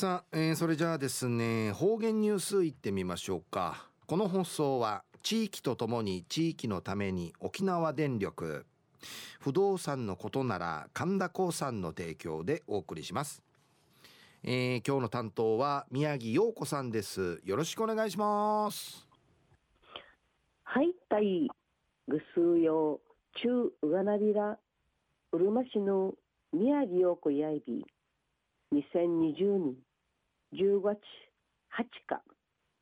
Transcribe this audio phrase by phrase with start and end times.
[0.00, 3.86] さあ、えー、それじゃあですね方言ニュースいってみましょうか。
[4.06, 8.64] この放送は地域とともに地域のために沖縄電力
[9.40, 13.42] 不動産のことなら神田興産の提供でお送りします、
[14.42, 17.42] えー、今日の担当は宮城陽子さんです。
[17.44, 19.06] よろしくお願いします。
[20.62, 21.46] はいたい
[22.08, 23.00] ぐすうよ
[23.34, 24.56] 中うがなびら
[25.32, 26.14] うるま市の
[26.54, 27.84] 宮城陽子やいび
[28.72, 29.74] 2020年
[30.52, 30.98] 10月
[31.78, 32.22] 8日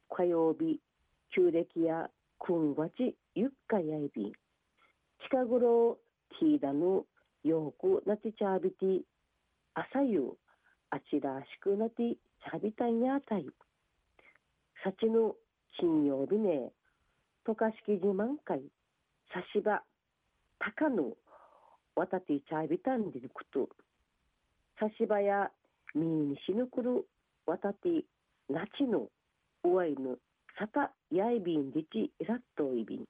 [0.08, 0.80] 火曜日
[1.36, 4.32] 旧暦や今月ゆっかやいび。
[5.28, 5.98] 近頃
[6.40, 7.04] ティーダの
[7.44, 9.02] よくなちちゃびて
[9.74, 10.22] 朝夕
[10.88, 13.44] あちらしくなてちゃびたんやたい。
[14.82, 15.34] さちの
[15.78, 16.72] 金曜日ね
[17.44, 18.62] 渡嘉敷自慢会
[19.30, 19.82] さしば
[20.58, 21.02] 高野
[21.96, 23.68] わたてちゃびたんでること
[24.80, 25.50] さしばや
[25.94, 27.04] みにしぬくる
[27.48, 28.04] わたて
[28.50, 29.08] なちの
[29.64, 30.18] うわいぬ
[30.58, 33.06] さたやいびんりちいらっといびん。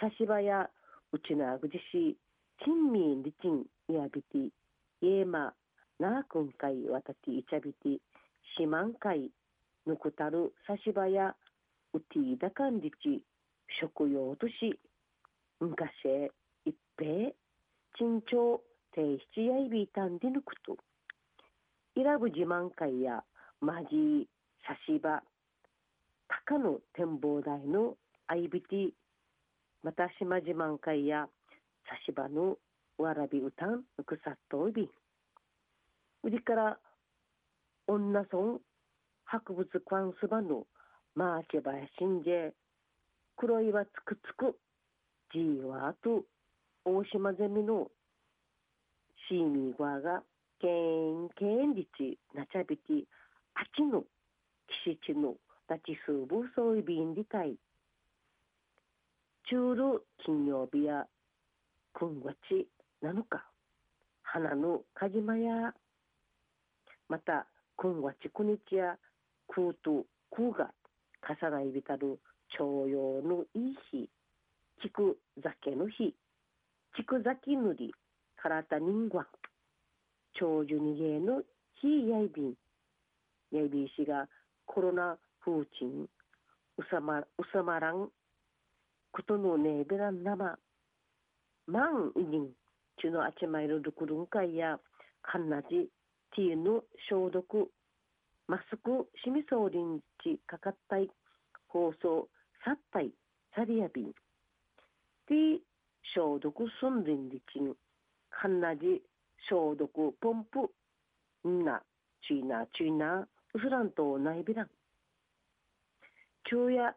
[0.00, 0.68] さしばや
[1.12, 2.16] うちなぐじし
[2.64, 4.50] ちんみんりちんやびてい
[5.02, 5.54] えま
[6.00, 8.00] なあくんかいわたていちゃびて
[8.58, 9.30] しまんかい
[9.86, 11.36] ぬくたるさしばや
[11.94, 13.22] うていだかんりち
[13.80, 14.80] 食用とし
[15.60, 15.88] 昔
[16.64, 17.30] 一平
[17.96, 18.60] 珍重
[18.96, 20.76] 提出やいびいたんでぬくと。
[21.98, 23.24] 伊良部自慢会や
[23.60, 24.28] マジ
[24.66, 25.20] 差し場
[26.46, 27.96] 高野展望台の
[28.28, 28.88] アイビティ
[29.82, 31.26] また島自慢会や
[31.88, 32.56] 差し場の
[32.98, 34.88] わらび歌んくさっといび
[36.22, 36.78] 売りから
[37.88, 38.60] 女村
[39.24, 40.64] 博物館すばの
[41.16, 42.52] マーチバヤシンジェ
[43.36, 44.56] 黒岩つくつく
[45.32, 46.22] ジーワーと
[46.84, 47.88] 大島ゼミの
[49.28, 50.22] シーミーゴアが
[50.60, 53.06] けんけんりちなちゃびてあち
[53.58, 54.04] 八の
[54.84, 55.34] きしちの
[55.66, 57.56] たちすぶそういびんりたい。
[59.50, 61.06] 中る金曜日や
[61.92, 62.68] くんわち
[63.02, 63.44] 7日
[64.22, 65.74] 花のかじまや。
[67.08, 68.96] またくんわちくにちや
[69.48, 70.70] くうとくうが
[71.20, 72.20] かさないびたる
[72.56, 74.08] 徴用のいい日。
[74.80, 76.14] ちく酒の日。
[76.96, 77.92] ちく酒塗り
[78.40, 79.26] からた人間
[80.38, 81.42] 長寿にげの
[81.80, 82.54] ひいやいびん。
[83.56, 84.28] やいびいしが
[84.66, 86.08] コロナ風鎮
[86.78, 88.08] うさまうさまらん
[89.12, 90.58] ことのねべらんなま
[91.66, 92.48] まんいにん
[93.00, 94.78] ちのあちまいるるくるんかいや
[95.22, 95.88] かんなじ
[96.34, 97.70] ティーの消毒
[98.46, 101.10] マスクしみそうりんちかかったい
[101.68, 102.28] 放送
[102.64, 103.10] さったい
[103.54, 104.12] サリアビン
[105.26, 105.58] ティ
[106.14, 107.74] 消毒すんりんりちん
[108.30, 109.02] かんなじ
[109.48, 110.70] 消毒ポンプ
[111.48, 111.82] んな
[112.26, 113.26] チーナチーナ
[113.58, 114.68] ウスランとナイビラン
[116.48, 116.94] 昼夜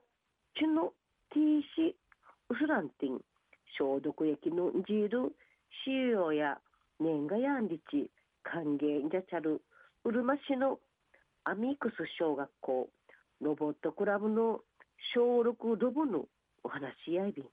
[0.55, 0.93] チの
[1.33, 1.95] ティーシ
[2.49, 3.19] ウスランティン
[3.79, 5.33] 消毒液のジール
[5.83, 6.59] シーヨや
[6.99, 8.11] 年賀やんりち
[8.43, 9.63] 歓迎じゃちゃる
[10.05, 10.77] うるま市の
[11.45, 12.89] アミクス小学校
[13.41, 14.59] ロボットクラブの
[15.15, 16.25] 小6ロボの
[16.63, 17.45] お話やいびん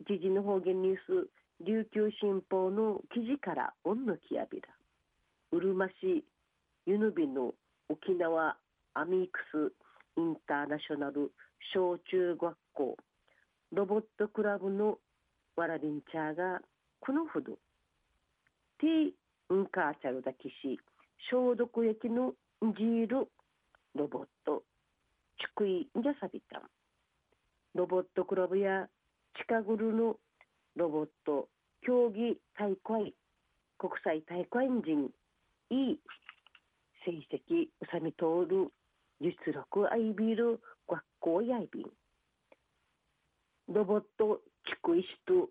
[0.00, 1.30] 一時の方言ニュース
[1.64, 4.68] 琉球新報の記事から恩のきやびら
[5.52, 6.22] うるま市
[6.84, 7.54] ユヌビの
[7.88, 8.56] 沖縄
[8.94, 9.72] アミークス
[10.16, 11.32] インターナショナル
[11.74, 12.96] 小中学校
[13.72, 14.98] ロボットクラブの
[15.56, 16.60] わらびんちゃが
[17.00, 17.52] このほど
[18.80, 20.78] ティンカーチャルだきし
[21.30, 22.32] 消毒液の
[22.62, 23.28] ジール
[23.94, 24.62] ロボット
[25.38, 26.62] チクインジャサビタン
[27.74, 28.88] ロボットクラブや
[29.34, 30.16] 近頃の
[30.76, 31.48] ロボット
[31.84, 33.14] 競技大会
[33.78, 35.10] 国際大会人
[35.70, 35.98] い
[37.04, 38.70] 成績うさみ通る
[39.20, 41.86] 実力アイビル学校やいびん。
[43.68, 45.48] ロボット地区石と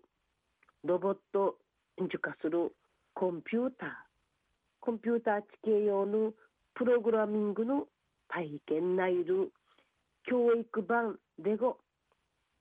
[0.84, 1.56] ロボット
[1.98, 2.72] 受化する。
[3.14, 3.88] コンピューター。
[4.80, 6.32] コンピューター地形用の
[6.74, 7.86] プログラミングの
[8.28, 9.52] 体験内る
[10.24, 11.78] 教育版レゴ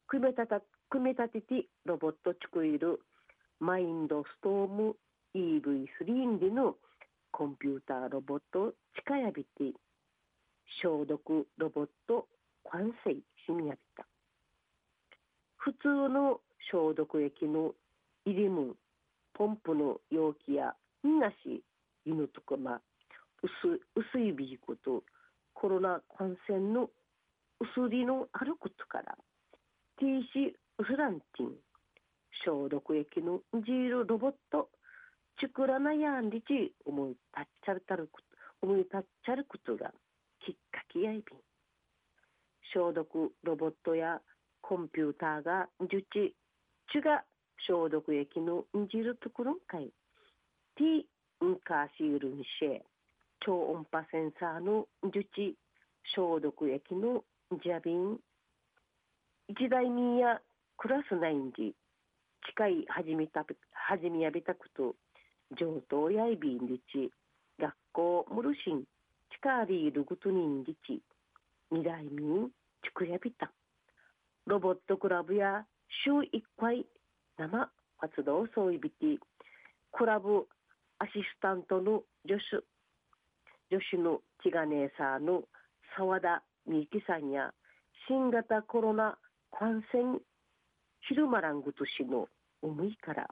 [0.07, 2.99] 組み立た組み立ててロボット作る。
[3.59, 4.95] マインドストーム
[5.35, 6.75] EV3 での
[7.31, 9.73] コンピューターロボット近やびて
[10.81, 12.27] 消毒ロボット
[12.71, 14.05] 完成しみやびた。
[15.57, 16.41] 普通の
[16.71, 17.73] 消毒液の
[18.25, 18.75] 入りむ
[19.33, 21.63] ポンプの容器やみなし
[22.05, 22.81] 犬とかま
[23.43, 25.03] 薄薄いビーコと
[25.53, 26.89] コロナ感染の
[27.59, 29.15] 薄りのあることから
[29.97, 31.51] 停止ウスランティン
[32.43, 34.69] 消毒液のジールロボット
[35.39, 37.19] チクラナヤンリチ思い立
[37.63, 38.09] ちちゃるたる
[38.61, 39.91] 思い立っちゃることが
[40.45, 41.23] きっかけやいびん。
[42.73, 44.21] 消毒ロボットや
[44.61, 46.35] コンピューターが受知
[46.91, 47.23] ちが
[47.67, 49.91] 消毒液のんじるところんかい
[50.77, 52.81] ティンカーシールンシェ
[53.45, 55.55] 超音波センサーの受知
[56.15, 57.23] 消毒液の
[57.63, 58.19] ジャビン。
[59.47, 60.39] 一台にや
[60.77, 61.73] クラスナインジ
[62.47, 64.95] 近い始めた始めやびたこと。
[65.59, 67.12] 上等やいびんりち
[67.59, 68.83] 学校ムルシン
[69.33, 71.01] 近りいるぐとにんりち
[71.71, 72.50] 二代民
[72.83, 73.51] ちくやびた。
[74.45, 75.65] ロボットクラブや
[76.03, 76.86] 週一回
[77.38, 77.69] 生
[78.00, 79.19] 活動総いびて
[79.92, 80.48] クラブ
[81.00, 82.63] アシスタントの助手。
[83.74, 85.44] 助手のティガネーサーの
[85.98, 87.51] 澤田美希さんや
[88.07, 89.18] 新型コロナ
[89.57, 90.19] 感染
[91.07, 92.27] 昼間ラングとしの
[92.62, 93.27] 思いから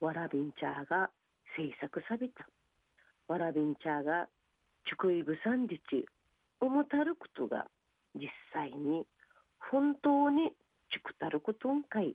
[0.00, 1.10] わらびんちゃーが
[1.56, 2.46] 制作された
[3.28, 4.28] わらびんちゃが
[4.88, 6.06] ちくいぶさんりち
[6.60, 7.66] 思たることが
[8.14, 9.04] 実際に
[9.70, 10.52] 本当に
[10.92, 12.14] ちくたることんかい、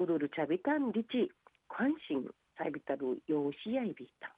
[0.00, 1.30] うるるちゃびたんりち、
[1.68, 2.24] 関心
[2.58, 4.34] さびたるようしやいびた。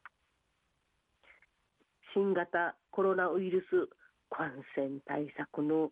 [2.12, 3.89] 新型コロナウイルス
[4.31, 5.91] 感染対策の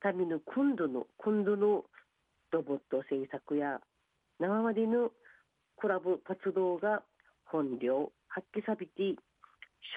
[0.00, 1.84] ための今度の、今度の
[2.50, 3.80] ロボット製作や
[4.40, 5.10] 生までの
[5.76, 7.02] クラブ活動が
[7.54, 9.14] 本領発揮さびて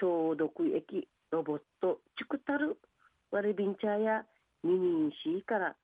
[0.00, 2.78] 消毒液ロボットチクタル
[3.32, 4.22] ワルビンチャーや
[4.64, 5.74] 2人 C から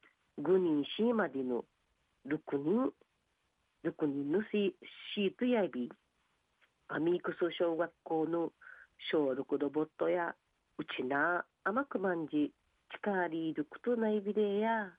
[0.41, 1.65] 5人 C までの
[2.29, 2.93] 6人、
[3.85, 5.91] 6人のシートやび、
[6.89, 8.53] アミークス小学校の
[9.11, 10.33] 小6ロボットや、
[10.79, 12.53] うちな甘くまんじ、
[12.93, 14.91] チカーリールクトナイビレや、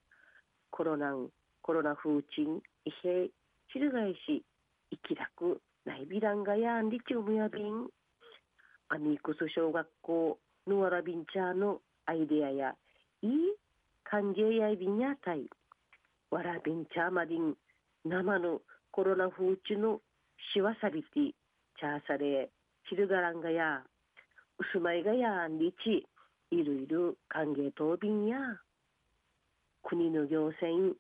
[0.72, 1.30] コロナン、
[1.62, 3.31] コロナ風鎮、イヘイ、
[3.74, 4.44] 翻し、
[4.92, 7.88] 生き楽、ナイビランガやんリチウムやびん、
[8.90, 12.76] アミークス小学校のわらびんちゃーのアイデアや、
[13.22, 13.32] いい
[14.04, 15.48] 歓迎やいびんやたい。
[16.32, 17.54] わらびんちゃまりん、
[18.04, 20.02] 生のコロナ風中の
[20.54, 22.50] しわさびて、チャーサレ、
[22.90, 23.84] チルガランガや、
[24.58, 26.08] うすまいがやんりち、
[26.50, 28.38] いるいる歓迎答弁や、
[29.84, 30.96] 国の行政、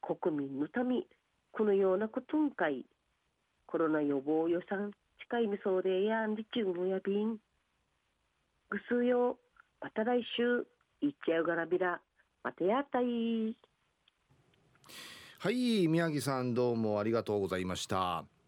[0.00, 1.02] 国民のため、
[1.50, 2.86] このようなことんかい、
[3.72, 7.38] コロナ予防予算、近いみそうでやんりちうもやびん。
[8.68, 9.38] ぐすよ、
[9.80, 10.66] また来週、
[11.00, 11.98] いっちゃうがらびら、
[12.44, 13.56] またやったい。
[15.38, 18.26] はい宮城さんどうもありがとうございました